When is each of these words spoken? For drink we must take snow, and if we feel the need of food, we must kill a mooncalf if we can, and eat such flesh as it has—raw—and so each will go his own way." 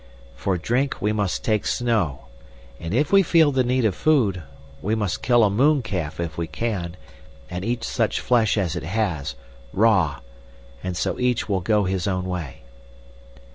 For 0.35 0.57
drink 0.57 0.99
we 0.99 1.11
must 1.13 1.43
take 1.43 1.67
snow, 1.67 2.25
and 2.79 2.91
if 2.91 3.11
we 3.11 3.21
feel 3.21 3.51
the 3.51 3.63
need 3.63 3.85
of 3.85 3.93
food, 3.93 4.41
we 4.81 4.95
must 4.95 5.21
kill 5.21 5.43
a 5.43 5.49
mooncalf 5.51 6.19
if 6.19 6.39
we 6.39 6.47
can, 6.47 6.97
and 7.51 7.63
eat 7.63 7.83
such 7.83 8.19
flesh 8.19 8.57
as 8.57 8.75
it 8.75 8.81
has—raw—and 8.81 10.97
so 10.97 11.19
each 11.19 11.47
will 11.47 11.61
go 11.61 11.83
his 11.83 12.07
own 12.07 12.25
way." 12.25 12.63